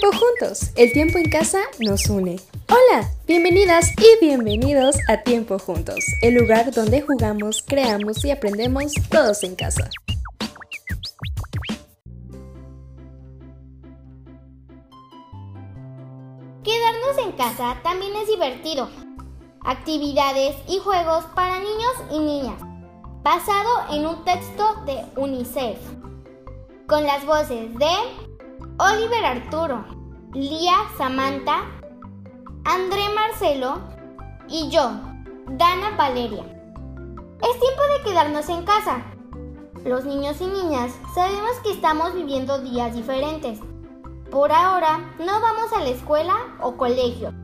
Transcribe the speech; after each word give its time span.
Tiempo 0.00 0.16
juntos, 0.16 0.70
el 0.76 0.92
tiempo 0.92 1.18
en 1.18 1.28
casa 1.28 1.58
nos 1.78 2.08
une. 2.08 2.40
Hola, 2.70 3.10
bienvenidas 3.26 3.92
y 3.98 4.24
bienvenidos 4.24 4.96
a 5.08 5.18
Tiempo 5.18 5.58
juntos, 5.58 6.02
el 6.22 6.36
lugar 6.36 6.72
donde 6.72 7.02
jugamos, 7.02 7.62
creamos 7.66 8.24
y 8.24 8.30
aprendemos 8.30 8.94
todos 9.10 9.42
en 9.42 9.56
casa. 9.56 9.90
Quedarnos 16.64 17.18
en 17.22 17.32
casa 17.32 17.78
también 17.82 18.16
es 18.16 18.26
divertido. 18.26 18.88
Actividades 19.66 20.56
y 20.66 20.78
juegos 20.78 21.26
para 21.34 21.58
niños 21.58 21.92
y 22.10 22.18
niñas, 22.20 22.62
basado 23.22 23.68
en 23.90 24.06
un 24.06 24.24
texto 24.24 24.76
de 24.86 25.04
UNICEF, 25.20 25.78
con 26.86 27.04
las 27.04 27.26
voces 27.26 27.74
de 27.74 27.90
Oliver 28.82 29.26
Arturo, 29.26 29.84
Lía 30.32 30.72
Samantha, 30.96 31.64
André 32.64 33.02
Marcelo 33.14 33.78
y 34.48 34.70
yo, 34.70 34.92
Dana 35.48 35.94
Valeria. 35.98 36.42
Es 37.42 37.60
tiempo 37.60 37.82
de 37.98 38.04
quedarnos 38.04 38.48
en 38.48 38.64
casa. 38.64 39.02
Los 39.84 40.06
niños 40.06 40.40
y 40.40 40.46
niñas 40.46 40.94
sabemos 41.14 41.58
que 41.62 41.72
estamos 41.72 42.14
viviendo 42.14 42.58
días 42.62 42.94
diferentes. 42.94 43.58
Por 44.30 44.50
ahora 44.50 45.12
no 45.18 45.42
vamos 45.42 45.74
a 45.76 45.80
la 45.80 45.90
escuela 45.90 46.36
o 46.62 46.78
colegio 46.78 47.34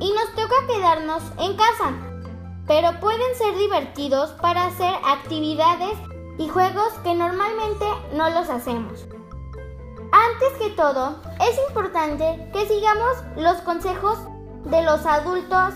y 0.00 0.12
nos 0.12 0.34
toca 0.34 0.66
quedarnos 0.66 1.22
en 1.38 1.56
casa, 1.56 1.92
pero 2.66 2.98
pueden 2.98 3.32
ser 3.36 3.56
divertidos 3.56 4.30
para 4.42 4.64
hacer 4.64 4.92
actividades 5.06 5.96
y 6.36 6.48
juegos 6.48 6.92
que 7.04 7.14
normalmente 7.14 7.86
no 8.12 8.28
los 8.30 8.50
hacemos. 8.50 9.07
Antes 10.32 10.52
que 10.58 10.70
todo, 10.70 11.16
es 11.40 11.58
importante 11.68 12.50
que 12.52 12.66
sigamos 12.66 13.16
los 13.36 13.58
consejos 13.62 14.18
de 14.64 14.82
los 14.82 15.06
adultos 15.06 15.74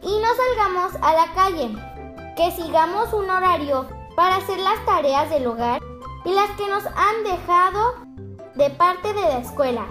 y 0.00 0.18
no 0.18 0.28
salgamos 0.34 0.94
a 1.02 1.14
la 1.14 1.32
calle, 1.34 1.74
que 2.36 2.50
sigamos 2.52 3.12
un 3.12 3.28
horario 3.28 3.86
para 4.16 4.36
hacer 4.36 4.58
las 4.60 4.84
tareas 4.86 5.28
del 5.30 5.46
hogar 5.46 5.82
y 6.24 6.32
las 6.32 6.50
que 6.52 6.68
nos 6.68 6.86
han 6.86 7.24
dejado 7.24 7.94
de 8.54 8.70
parte 8.70 9.12
de 9.12 9.22
la 9.22 9.38
escuela. 9.38 9.86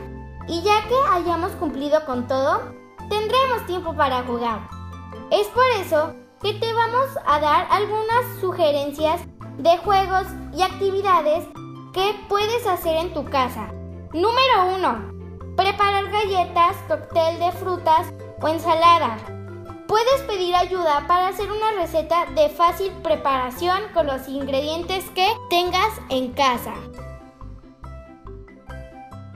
Y 0.48 0.62
ya 0.62 0.82
que 0.88 0.96
hayamos 1.12 1.52
cumplido 1.54 2.04
con 2.06 2.28
todo, 2.28 2.62
tendremos 3.10 3.66
tiempo 3.68 3.94
para 3.96 4.24
jugar. 4.24 4.68
Es 5.30 5.48
por 5.48 5.66
eso 5.80 6.14
que 6.42 6.54
te 6.54 6.74
vamos 6.74 7.10
a 7.26 7.40
dar 7.40 7.68
algunas 7.70 8.40
sugerencias 8.40 9.22
de 9.58 9.78
juegos 9.78 10.26
y 10.54 10.64
actividades 10.64 11.46
¿Qué 11.94 12.16
puedes 12.30 12.66
hacer 12.68 12.96
en 12.96 13.14
tu 13.14 13.26
casa? 13.26 13.68
Número 14.14 14.76
1. 14.76 15.56
Preparar 15.56 16.12
galletas, 16.12 16.76
cóctel 16.90 17.40
de 17.40 17.50
frutas 17.54 18.12
o 18.42 18.48
ensalada. 18.50 19.16
Puedes 19.88 20.22
pedir 20.28 20.54
ayuda 20.54 21.08
para 21.08 21.30
hacer 21.30 21.50
una 21.50 21.72
receta 21.80 22.26
de 22.36 22.50
fácil 22.50 22.92
preparación 23.04 23.80
con 23.94 24.08
los 24.08 24.28
ingredientes 24.28 25.10
que 25.12 25.30
tengas 25.50 25.94
en 26.10 26.34
casa. 26.34 26.74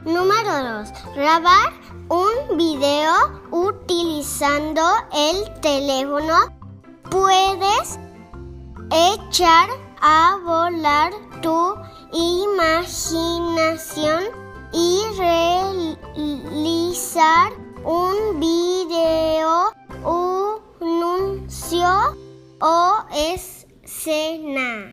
Número 0.03 0.79
2. 0.79 0.91
Grabar 1.15 1.71
un 2.09 2.57
video 2.57 3.13
utilizando 3.51 4.81
el 5.13 5.53
teléfono. 5.61 6.35
Puedes 7.09 7.97
echar 8.91 9.69
a 10.01 10.37
volar 10.43 11.13
tu 11.41 11.77
imaginación 12.11 13.05
y 14.75 15.01
realizar 16.15 17.53
un 17.85 18.39
video, 18.41 19.71
un 20.03 20.61
anuncio 20.81 21.87
o 22.59 23.05
escena. 23.15 24.91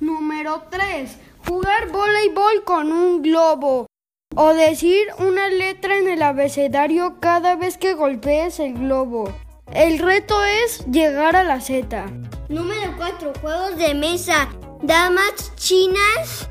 Número 0.00 0.64
3. 0.70 1.16
Jugar 1.48 1.90
voleibol 1.90 2.64
con 2.64 2.92
un 2.92 3.22
globo. 3.22 3.86
O 4.34 4.52
decir 4.52 5.06
una 5.18 5.48
letra 5.48 5.96
en 5.96 6.08
el 6.08 6.20
abecedario 6.22 7.16
cada 7.18 7.56
vez 7.56 7.78
que 7.78 7.94
golpees 7.94 8.60
el 8.60 8.74
globo. 8.74 9.32
El 9.72 9.98
reto 9.98 10.44
es 10.44 10.84
llegar 10.88 11.36
a 11.36 11.44
la 11.44 11.62
Z. 11.62 12.04
Número 12.50 12.92
4. 12.98 13.32
Juegos 13.40 13.78
de 13.78 13.94
mesa. 13.94 14.50
Damas 14.82 15.54
chinas. 15.56 16.50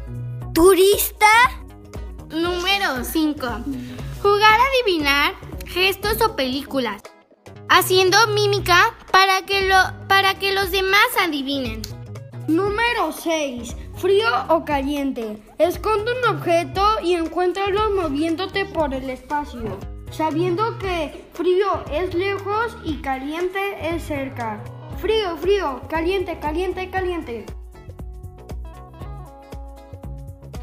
Turista. 0.52 1.28
Número 2.30 3.04
5. 3.04 3.48
Jugar 4.22 4.60
a 4.60 4.64
adivinar 4.84 5.34
gestos 5.68 6.20
o 6.22 6.36
películas. 6.36 7.02
Haciendo 7.70 8.18
mímica 8.28 8.96
para 9.12 9.44
que, 9.44 9.70
para 10.08 10.36
que 10.36 10.54
los 10.54 10.72
demás 10.72 11.08
adivinen. 11.22 11.82
Número 12.48 13.12
6. 13.12 13.76
Frío 13.96 14.28
o 14.50 14.66
caliente. 14.66 15.38
Esconde 15.60 16.12
un 16.14 16.36
objeto 16.36 16.84
y 17.04 17.14
encuéntralo 17.14 17.92
moviéndote 17.92 18.66
por 18.66 18.94
el 18.94 19.10
espacio, 19.10 19.80
sabiendo 20.12 20.78
que 20.80 21.30
frío 21.34 21.84
es 21.92 22.14
lejos 22.14 22.76
y 22.84 23.02
caliente 23.02 23.60
es 23.82 24.04
cerca. 24.04 24.64
Frío, 24.98 25.38
frío, 25.38 25.82
caliente, 25.90 26.40
caliente, 26.40 26.90
caliente. 26.90 27.46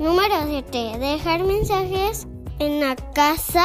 Número 0.03 0.35
7. 0.49 0.99
Dejar 0.99 1.45
mensajes 1.45 2.27
en 2.59 2.81
la 2.81 2.97
casa 3.15 3.65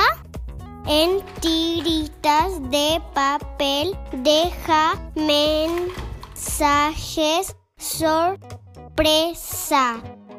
en 0.86 1.24
tiritas 1.42 2.62
de 2.70 3.02
papel. 3.16 3.98
Deja 4.12 4.94
mensajes 5.16 5.96
sorpresa 7.80 8.40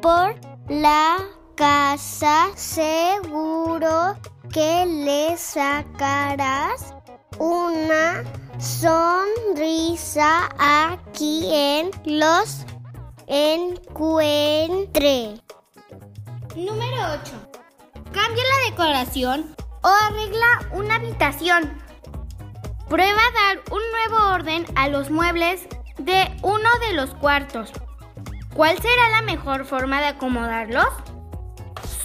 por 0.01 0.39
la 0.69 1.17
casa. 1.55 2.47
Seguro 2.55 4.15
que 4.53 4.85
le 4.85 5.35
sacarás 5.35 6.95
una 7.39 8.23
sonrisa 8.57 10.47
a 10.57 10.97
quien 11.11 11.91
los 12.05 12.65
encuentre. 13.27 14.63
Número 16.59 16.97
8. 17.23 17.31
Cambia 18.11 18.43
la 18.43 18.69
decoración 18.69 19.55
o 19.81 19.87
arregla 19.87 20.67
una 20.73 20.95
habitación. 20.95 21.73
Prueba 22.89 23.21
dar 23.33 23.61
un 23.71 23.79
nuevo 23.91 24.33
orden 24.33 24.65
a 24.75 24.89
los 24.89 25.09
muebles 25.09 25.69
de 25.99 26.29
uno 26.43 26.69
de 26.85 26.95
los 26.95 27.11
cuartos. 27.15 27.71
¿Cuál 28.53 28.77
será 28.77 29.07
la 29.09 29.21
mejor 29.21 29.63
forma 29.63 30.01
de 30.01 30.07
acomodarlos? 30.07 30.89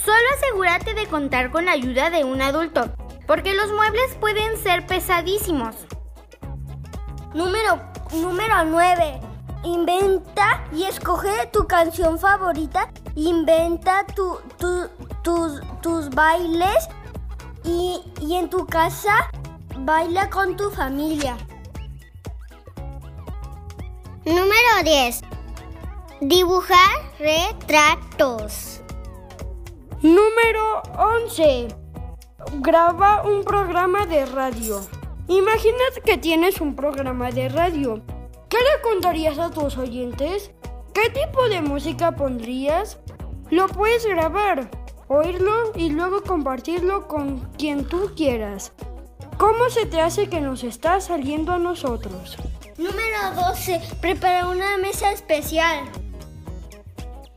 Solo 0.04 0.28
asegúrate 0.36 0.94
de 0.94 1.08
contar 1.08 1.50
con 1.50 1.68
ayuda 1.68 2.10
de 2.10 2.22
un 2.22 2.40
adulto, 2.40 2.94
porque 3.26 3.54
los 3.54 3.72
muebles 3.72 4.14
pueden 4.20 4.56
ser 4.56 4.86
pesadísimos. 4.86 5.74
Número, 7.34 7.80
número 8.12 8.64
9. 8.66 9.20
Inventa 9.64 10.64
y 10.72 10.84
escoge 10.84 11.48
tu 11.52 11.66
canción 11.66 12.20
favorita. 12.20 12.88
Inventa 13.16 14.04
tu, 14.14 14.38
tu- 14.58 14.88
tus, 15.22 15.60
tus 15.82 16.10
bailes 16.10 16.88
y, 17.64 18.02
y 18.20 18.34
en 18.34 18.50
tu 18.50 18.66
casa 18.66 19.30
baila 19.78 20.28
con 20.30 20.56
tu 20.56 20.70
familia. 20.70 21.36
Número 24.24 24.82
10. 24.84 25.20
Dibujar 26.20 26.90
retratos. 27.18 28.80
Número 30.02 30.82
11. 30.98 31.68
Graba 32.60 33.22
un 33.22 33.44
programa 33.44 34.06
de 34.06 34.26
radio. 34.26 34.80
Imagínate 35.28 36.00
que 36.04 36.18
tienes 36.18 36.60
un 36.60 36.74
programa 36.74 37.30
de 37.30 37.48
radio. 37.48 38.02
¿Qué 38.48 38.58
le 38.58 38.82
contarías 38.82 39.38
a 39.38 39.50
tus 39.50 39.76
oyentes? 39.78 40.50
¿Qué 40.94 41.10
tipo 41.10 41.48
de 41.48 41.60
música 41.60 42.12
pondrías? 42.12 42.98
Lo 43.50 43.66
puedes 43.66 44.06
grabar, 44.06 44.70
oírlo 45.08 45.72
y 45.74 45.90
luego 45.90 46.22
compartirlo 46.22 47.08
con 47.08 47.40
quien 47.58 47.84
tú 47.86 48.12
quieras. 48.16 48.72
¿Cómo 49.36 49.68
se 49.70 49.86
te 49.86 50.00
hace 50.00 50.28
que 50.28 50.40
nos 50.40 50.62
está 50.62 51.00
saliendo 51.00 51.52
a 51.52 51.58
nosotros? 51.58 52.36
Número 52.78 53.34
12. 53.48 53.80
Prepara 54.00 54.46
una 54.46 54.78
mesa 54.78 55.10
especial. 55.10 55.84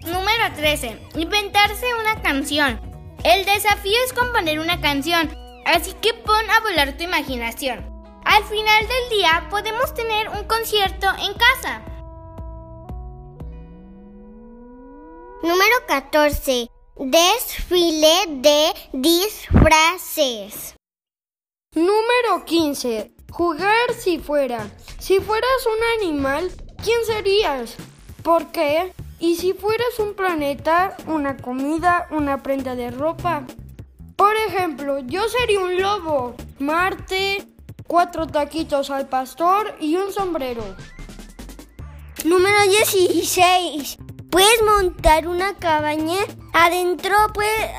Número 0.01 0.53
13. 0.56 1.00
Inventarse 1.15 1.86
una 2.00 2.21
canción. 2.21 2.80
El 3.24 3.44
desafío 3.44 3.98
es 4.06 4.13
componer 4.13 4.60
una 4.60 4.80
canción, 4.80 5.36
así 5.65 5.94
que 6.00 6.13
pon 6.13 6.50
a 6.51 6.60
volar 6.62 6.95
tu 6.95 7.03
imaginación. 7.03 7.83
Al 8.24 8.44
final 8.44 8.88
del 8.88 9.18
día 9.18 9.48
podemos 9.50 9.94
tener 9.95 10.30
un 10.30 10.44
concierto 10.44 11.07
en 11.19 11.33
casa. 11.33 11.81
Número 15.44 15.75
14. 15.88 16.68
desfile 16.95 18.25
de 18.28 18.74
disfraces. 18.92 20.75
Número 21.75 22.44
15. 22.44 23.13
Jugar 23.30 23.94
si 24.00 24.18
fuera. 24.18 24.68
Si 24.98 25.19
fueras 25.19 25.68
un 25.68 26.01
animal, 26.01 26.51
¿quién 26.84 27.06
serías? 27.06 27.75
¿Por 28.24 28.48
qué? 28.48 28.92
¿Y 29.19 29.36
si 29.36 29.54
fueras 29.54 30.00
un 30.00 30.16
planeta, 30.16 30.98
una 31.06 31.38
comida, 31.38 32.07
una 32.10 32.42
prenda 32.42 32.74
de 32.75 32.89
ropa? 32.89 33.45
Por 34.16 34.36
ejemplo, 34.38 34.98
yo 35.00 35.30
sería 35.30 35.60
un 35.60 35.80
lobo, 35.80 36.36
Marte, 36.57 37.45
cuatro 37.86 38.25
taquitos 38.25 38.89
al 38.89 39.07
pastor 39.07 39.75
y 39.80 39.98
un 39.98 40.12
sombrero. 40.12 40.63
Número 42.25 42.57
16. 42.63 44.00
Puedes 44.29 44.62
montar 44.63 45.27
una 45.27 45.56
cabaña. 45.56 46.19
Adentro, 46.53 47.15
puede, 47.33 47.71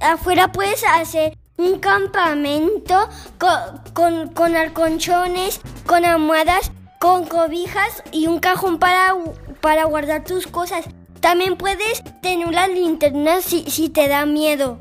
afuera 0.00 0.52
puedes 0.52 0.84
hacer 0.84 1.36
un 1.56 1.78
campamento 1.78 3.08
con, 3.38 3.82
con, 3.92 4.28
con 4.28 4.56
arconchones, 4.56 5.60
con 5.86 6.04
almohadas, 6.04 6.70
con 7.00 7.26
cobijas 7.26 8.02
y 8.12 8.26
un 8.26 8.38
cajón 8.38 8.78
para, 8.78 9.14
para 9.60 9.84
guardar 9.84 10.24
tus 10.24 10.46
cosas. 10.46 10.84
También 11.20 11.56
puedes 11.56 12.02
tener 12.20 12.46
una 12.46 12.68
linterna 12.68 13.40
si, 13.40 13.70
si 13.70 13.88
te 13.88 14.08
da 14.08 14.26
miedo. 14.26 14.78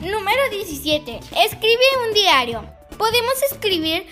Número 0.00 0.42
17. 0.50 1.20
Escribe 1.44 1.84
un 2.06 2.14
diario. 2.14 2.64
Podemos 2.98 3.42
escribir 3.50 4.06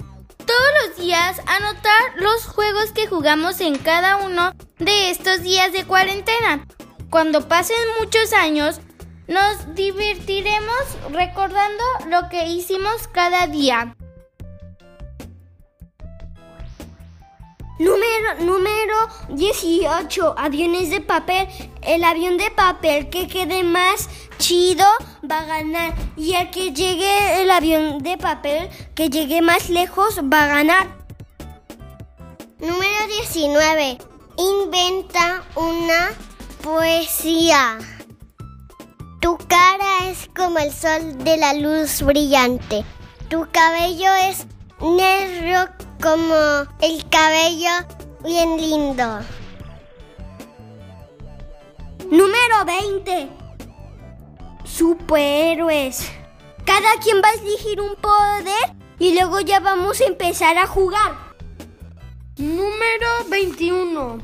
todos 0.48 0.88
los 0.88 0.96
días, 0.96 1.40
anotar 1.46 2.14
los 2.16 2.46
juegos 2.46 2.92
que 2.92 3.06
jugamos 3.06 3.60
en 3.60 3.76
cada 3.76 4.16
uno 4.16 4.52
de 4.78 5.10
estos 5.10 5.42
días 5.42 5.72
de 5.72 5.84
cuarentena. 5.84 6.66
Cuando 7.10 7.46
pasen 7.46 7.76
muchos 8.00 8.32
años, 8.32 8.80
nos 9.26 9.74
divertiremos 9.74 10.96
recordando 11.10 11.84
lo 12.08 12.30
que 12.30 12.48
hicimos 12.48 13.08
cada 13.08 13.46
día. 13.46 13.94
Número, 17.78 18.40
número 18.40 19.08
18. 19.28 20.34
Aviones 20.36 20.90
de 20.90 21.00
papel. 21.00 21.46
El 21.80 22.02
avión 22.02 22.36
de 22.36 22.50
papel 22.50 23.08
que 23.08 23.28
quede 23.28 23.62
más 23.62 24.08
chido 24.38 24.84
va 25.30 25.40
a 25.40 25.44
ganar. 25.44 25.94
Y 26.16 26.34
el 26.34 26.50
que 26.50 26.72
llegue 26.72 27.40
el 27.40 27.50
avión 27.50 27.98
de 27.98 28.18
papel 28.18 28.68
que 28.96 29.10
llegue 29.10 29.42
más 29.42 29.70
lejos 29.70 30.18
va 30.18 30.44
a 30.44 30.46
ganar. 30.48 30.98
Número 32.58 33.06
19. 33.32 33.98
Inventa 34.38 35.44
una 35.54 36.10
poesía. 36.62 37.78
Tu 39.20 39.38
cara 39.46 40.08
es 40.10 40.28
como 40.36 40.58
el 40.58 40.72
sol 40.72 41.18
de 41.18 41.36
la 41.36 41.54
luz 41.54 42.02
brillante. 42.02 42.84
Tu 43.28 43.46
cabello 43.52 44.12
es 44.28 44.46
negro 44.80 45.77
como 46.02 46.34
el 46.80 47.08
cabello 47.10 47.70
bien 48.24 48.56
lindo. 48.56 49.20
Número 52.10 52.64
20. 52.66 53.28
Superhéroes. 54.64 56.10
Cada 56.64 56.96
quien 57.02 57.20
va 57.22 57.28
a 57.28 57.34
elegir 57.34 57.80
un 57.80 57.94
poder 57.96 58.76
y 58.98 59.14
luego 59.14 59.40
ya 59.40 59.60
vamos 59.60 60.00
a 60.00 60.06
empezar 60.06 60.56
a 60.56 60.66
jugar. 60.66 61.16
Número 62.36 63.08
21. 63.28 64.18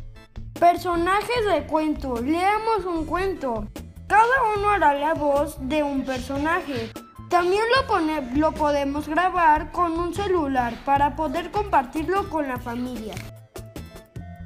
Personajes 0.59 1.47
de 1.53 1.67
cuento. 1.67 2.21
Leamos 2.21 2.85
un 2.87 3.05
cuento. 3.07 3.67
Cada 4.07 4.55
uno 4.57 4.71
hará 4.71 4.95
la 4.95 5.15
voz 5.15 5.57
de 5.61 5.83
un 5.83 6.05
personaje. 6.05 6.93
También 7.35 7.65
lo, 7.75 7.99
lo 8.37 8.53
podemos 8.53 9.09
grabar 9.09 9.73
con 9.73 9.99
un 9.99 10.15
celular 10.15 10.73
para 10.85 11.17
poder 11.17 11.51
compartirlo 11.51 12.31
con 12.31 12.47
la 12.47 12.61
familia. 12.61 13.17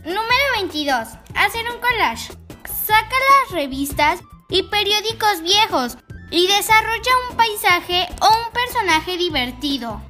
Número 0.05 0.45
22. 0.55 1.09
Hacer 1.35 1.67
un 1.71 1.79
collage. 1.83 2.33
Saca 2.87 3.15
las 3.45 3.53
revistas 3.53 4.21
y 4.49 4.63
periódicos 4.63 5.43
viejos 5.43 5.99
y 6.31 6.47
desarrolla 6.47 7.13
un 7.31 7.37
paisaje 7.37 8.07
o 8.23 8.27
un 8.27 8.53
personaje 8.55 9.19
divertido. 9.19 10.01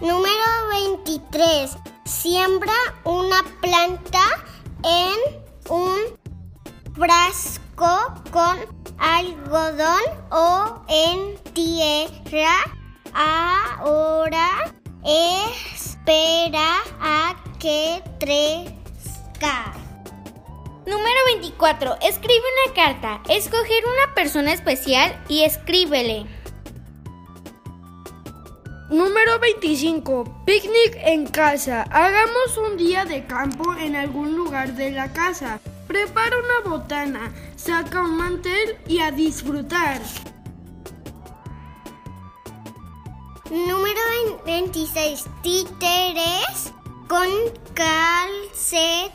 Número 0.00 0.68
23. 0.70 1.76
Siembra 2.06 2.72
una 3.04 3.42
planta 3.60 4.22
en 4.84 5.44
un 5.68 5.98
frasco 6.94 8.14
con 8.30 8.83
algodón 8.98 10.02
o 10.30 10.82
en 10.88 11.36
tierra. 11.52 12.56
Ahora 13.12 14.72
espera 15.04 16.78
a 17.00 17.36
que 17.58 18.02
crezca. 18.18 19.72
Número 20.86 21.18
24. 21.26 21.96
Escribe 22.02 22.42
una 22.66 22.74
carta. 22.74 23.22
Escoger 23.28 23.84
una 23.86 24.14
persona 24.14 24.52
especial 24.52 25.18
y 25.28 25.44
escríbele. 25.44 26.26
Número 28.90 29.38
25. 29.38 30.44
Picnic 30.44 30.96
en 30.96 31.26
casa. 31.26 31.82
Hagamos 31.90 32.58
un 32.58 32.76
día 32.76 33.06
de 33.06 33.24
campo 33.26 33.74
en 33.74 33.96
algún 33.96 34.36
lugar 34.36 34.74
de 34.74 34.90
la 34.90 35.12
casa. 35.12 35.58
Prepara 35.86 36.36
una 36.38 36.70
botana, 36.70 37.32
saca 37.56 38.00
un 38.00 38.16
mantel 38.16 38.78
y 38.86 39.00
a 39.00 39.10
disfrutar. 39.10 40.00
Número 43.50 44.00
26. 44.46 45.24
Títeres 45.42 46.72
con 47.06 47.28
calcetines. 47.74 49.12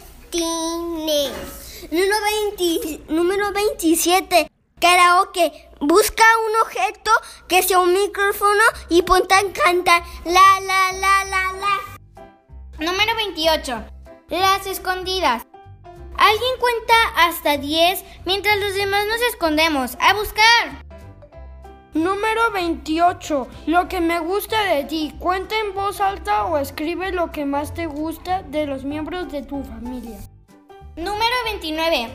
Número, 1.92 2.16
20, 2.58 3.14
número 3.14 3.52
27. 3.52 4.52
Karaoke. 4.80 5.70
Busca 5.82 6.24
un 6.48 6.62
objeto 6.68 7.12
que 7.48 7.64
sea 7.64 7.80
un 7.80 7.94
micrófono 7.94 8.64
y 8.90 9.02
ponte 9.02 9.34
a 9.34 9.42
cantar. 9.52 10.04
La, 10.26 10.60
la, 10.62 10.92
la, 10.94 11.26
la, 11.26 11.54
la. 11.54 11.80
Número 12.78 13.16
28. 13.16 13.86
Las 14.30 14.68
escondidas. 14.68 15.49
Alguien 16.20 16.52
cuenta 16.60 16.94
hasta 17.16 17.58
10 17.58 18.04
mientras 18.26 18.60
los 18.60 18.74
demás 18.74 19.06
nos 19.08 19.22
escondemos. 19.22 19.98
¡A 20.02 20.14
buscar! 20.14 20.84
Número 21.94 22.52
28. 22.52 23.48
Lo 23.68 23.88
que 23.88 24.02
me 24.02 24.20
gusta 24.20 24.62
de 24.66 24.84
ti. 24.84 25.16
Cuenta 25.18 25.56
en 25.58 25.74
voz 25.74 26.02
alta 26.02 26.44
o 26.46 26.58
escribe 26.58 27.14
lo 27.14 27.32
que 27.32 27.46
más 27.46 27.74
te 27.74 27.86
gusta 27.86 28.44
de 28.44 28.66
los 28.66 28.84
miembros 28.84 29.32
de 29.32 29.44
tu 29.44 29.64
familia. 29.64 30.20
Número 30.98 31.36
29. 31.46 32.10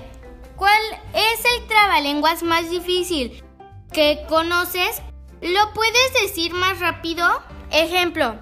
¿Cuál 0.57 0.83
es 1.15 1.43
el 1.57 1.67
trabalenguas 1.67 2.43
más 2.43 2.69
difícil 2.69 3.43
que 3.91 4.27
conoces? 4.29 5.01
¿Lo 5.41 5.73
puedes 5.73 6.13
decir 6.23 6.53
más 6.53 6.79
rápido? 6.79 7.27
Ejemplo. 7.71 8.39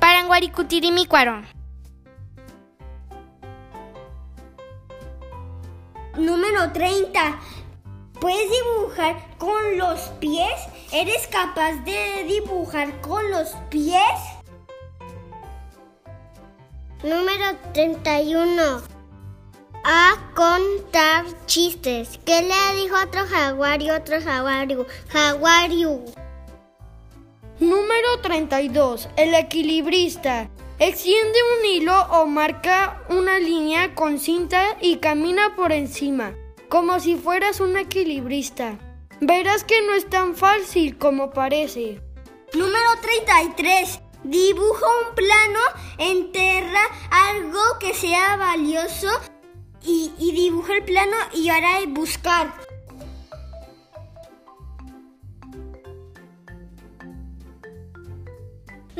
Paranguaricutirimicuaro. 0.00 1.40
Número 6.16 6.70
30. 6.72 7.40
¿Puedes 8.20 8.50
dibujar 8.50 9.16
con 9.38 9.78
los 9.78 9.98
pies? 10.20 10.52
¿Eres 10.92 11.26
capaz 11.26 11.72
de 11.84 12.24
dibujar 12.24 13.00
con 13.00 13.30
los 13.30 13.48
pies? 13.70 14.02
Número 17.02 17.56
31. 17.72 18.82
A 19.84 20.32
contar 20.34 21.24
chistes. 21.46 22.20
¿Qué 22.26 22.42
le 22.42 22.82
dijo 22.82 22.94
otro 23.02 23.26
jaguar 23.26 23.80
y 23.80 23.90
otro 23.90 24.20
jaguario? 24.20 24.86
Jaguario. 25.08 26.04
Número 27.58 28.20
32. 28.20 29.08
El 29.16 29.34
equilibrista. 29.34 30.50
Extiende 30.84 31.38
un 31.60 31.64
hilo 31.64 31.96
o 32.10 32.26
marca 32.26 33.04
una 33.08 33.38
línea 33.38 33.94
con 33.94 34.18
cinta 34.18 34.76
y 34.80 34.96
camina 34.96 35.54
por 35.54 35.70
encima, 35.70 36.34
como 36.68 36.98
si 36.98 37.14
fueras 37.14 37.60
un 37.60 37.76
equilibrista. 37.76 38.80
Verás 39.20 39.62
que 39.62 39.80
no 39.82 39.94
es 39.94 40.10
tan 40.10 40.34
fácil 40.34 40.98
como 40.98 41.30
parece. 41.30 42.02
Número 42.54 42.98
33. 43.00 44.00
Dibuja 44.24 44.86
un 45.06 45.14
plano, 45.14 45.60
enterra 45.98 46.82
algo 47.12 47.60
que 47.78 47.94
sea 47.94 48.36
valioso 48.36 49.06
y, 49.84 50.10
y 50.18 50.32
dibuja 50.32 50.74
el 50.74 50.82
plano 50.82 51.16
y 51.32 51.48
ahora 51.48 51.78
buscar. 51.90 52.52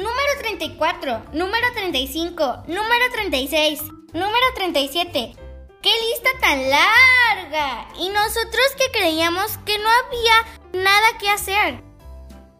Número 0.02 0.32
34, 0.40 1.26
número 1.32 1.72
35, 1.74 2.64
número 2.66 3.04
36, 3.12 3.82
número 4.12 4.46
37. 4.56 5.36
¡Qué 5.80 5.90
lista 6.08 6.30
tan 6.40 6.68
larga! 6.68 7.86
Y 7.96 8.08
nosotros 8.08 8.64
que 8.76 8.90
creíamos 8.90 9.58
que 9.58 9.78
no 9.78 9.88
había 9.88 10.82
nada 10.84 11.18
que 11.20 11.28
hacer. 11.28 11.84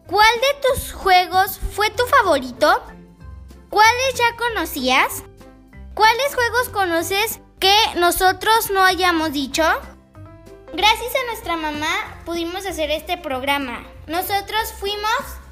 ¿Cuál 0.07 0.33
de 0.39 0.69
tus 0.69 0.93
juegos 0.93 1.59
fue 1.73 1.89
tu 1.89 2.05
favorito? 2.05 2.81
¿Cuáles 3.69 4.13
ya 4.15 4.37
conocías? 4.37 5.23
¿Cuáles 5.95 6.35
juegos 6.35 6.69
conoces 6.69 7.41
que 7.59 7.75
nosotros 7.97 8.71
no 8.71 8.85
hayamos 8.85 9.33
dicho? 9.33 9.63
Gracias 10.71 11.13
a 11.13 11.25
nuestra 11.27 11.57
mamá 11.57 12.21
pudimos 12.23 12.65
hacer 12.65 12.89
este 12.89 13.17
programa. 13.17 13.85
Nosotros 14.07 14.73
fuimos 14.79 15.42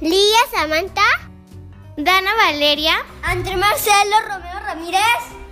Lía 0.00 0.38
Samantha, 0.50 1.04
Dana 1.98 2.34
Valeria, 2.34 3.04
André 3.22 3.54
Marcelo 3.58 4.16
Romeo 4.26 4.58
Ramírez. 4.60 5.00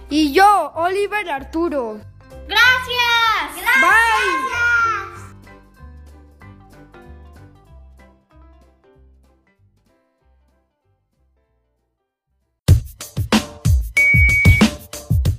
Y 0.09 0.33
yo, 0.33 0.73
Oliver 0.75 1.29
Arturo. 1.29 2.01
¡Gracias! 2.49 3.67
Bye. 3.83 4.49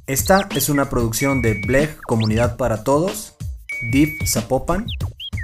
Esta 0.06 0.48
es 0.56 0.70
una 0.70 0.88
producción 0.88 1.42
de 1.42 1.56
Bleg 1.66 2.00
Comunidad 2.04 2.58
para 2.58 2.84
Todos, 2.84 3.34
DIP 3.92 4.28
Zapopan, 4.28 4.86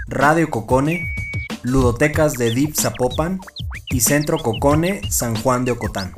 Radio 0.07 0.51
Cocone, 0.51 1.15
Ludotecas 1.63 2.33
de 2.33 2.51
DIP 2.51 2.75
Zapopan 2.75 3.39
y 3.89 3.99
Centro 4.01 4.37
Cocone 4.37 5.01
San 5.09 5.35
Juan 5.35 5.65
de 5.65 5.71
Ocotán. 5.71 6.13